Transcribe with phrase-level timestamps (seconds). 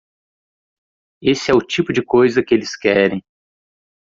[1.21, 3.23] Esse é o tipo de coisa que eles querem.